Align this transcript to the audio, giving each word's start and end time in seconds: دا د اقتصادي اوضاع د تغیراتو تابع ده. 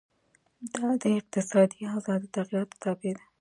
دا 0.73 0.87
د 1.01 1.03
اقتصادي 1.19 1.79
اوضاع 1.91 2.17
د 2.21 2.25
تغیراتو 2.35 2.75
تابع 2.83 3.11
ده. 3.17 3.23